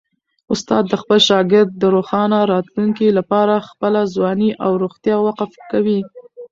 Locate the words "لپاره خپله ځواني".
3.17-4.49